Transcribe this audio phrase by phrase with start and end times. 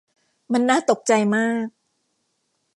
[0.51, 1.67] มันน่าตกใจมาก